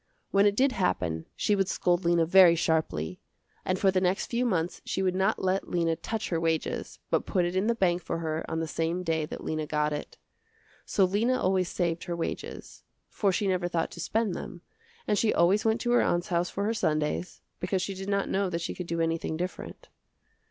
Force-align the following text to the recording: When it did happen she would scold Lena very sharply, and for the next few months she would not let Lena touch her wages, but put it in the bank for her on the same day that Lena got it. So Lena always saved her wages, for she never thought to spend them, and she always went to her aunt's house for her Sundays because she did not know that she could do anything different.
When 0.31 0.47
it 0.47 0.55
did 0.55 0.71
happen 0.71 1.27
she 1.35 1.55
would 1.55 1.67
scold 1.69 2.05
Lena 2.05 2.25
very 2.25 2.55
sharply, 2.55 3.19
and 3.63 3.77
for 3.77 3.91
the 3.91 4.01
next 4.01 4.25
few 4.31 4.47
months 4.47 4.81
she 4.83 5.03
would 5.03 5.13
not 5.13 5.43
let 5.43 5.69
Lena 5.69 5.95
touch 5.95 6.29
her 6.29 6.39
wages, 6.39 6.97
but 7.11 7.27
put 7.27 7.45
it 7.45 7.55
in 7.55 7.67
the 7.67 7.75
bank 7.75 8.01
for 8.01 8.17
her 8.17 8.43
on 8.49 8.59
the 8.59 8.67
same 8.67 9.03
day 9.03 9.27
that 9.27 9.43
Lena 9.43 9.67
got 9.67 9.93
it. 9.93 10.17
So 10.87 11.05
Lena 11.05 11.39
always 11.39 11.69
saved 11.69 12.05
her 12.05 12.15
wages, 12.15 12.81
for 13.09 13.31
she 13.31 13.45
never 13.45 13.67
thought 13.67 13.91
to 13.91 13.99
spend 13.99 14.33
them, 14.33 14.61
and 15.07 15.19
she 15.19 15.31
always 15.35 15.65
went 15.65 15.79
to 15.81 15.91
her 15.91 16.01
aunt's 16.01 16.29
house 16.29 16.49
for 16.49 16.63
her 16.63 16.73
Sundays 16.73 17.41
because 17.59 17.83
she 17.83 17.93
did 17.93 18.09
not 18.09 18.27
know 18.27 18.49
that 18.49 18.61
she 18.61 18.73
could 18.73 18.87
do 18.87 19.01
anything 19.01 19.37
different. 19.37 19.87